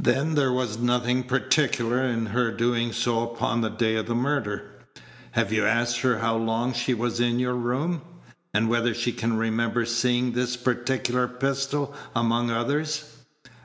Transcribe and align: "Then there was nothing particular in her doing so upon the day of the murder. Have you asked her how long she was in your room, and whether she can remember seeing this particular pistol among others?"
"Then 0.00 0.34
there 0.34 0.50
was 0.52 0.78
nothing 0.80 1.22
particular 1.22 2.02
in 2.02 2.26
her 2.26 2.50
doing 2.50 2.92
so 2.92 3.22
upon 3.22 3.60
the 3.60 3.68
day 3.68 3.94
of 3.94 4.06
the 4.06 4.16
murder. 4.16 4.68
Have 5.30 5.52
you 5.52 5.64
asked 5.64 6.00
her 6.00 6.18
how 6.18 6.36
long 6.38 6.72
she 6.72 6.92
was 6.92 7.20
in 7.20 7.38
your 7.38 7.54
room, 7.54 8.02
and 8.52 8.68
whether 8.68 8.92
she 8.92 9.12
can 9.12 9.36
remember 9.36 9.86
seeing 9.86 10.32
this 10.32 10.56
particular 10.56 11.28
pistol 11.28 11.94
among 12.16 12.50
others?" 12.50 13.14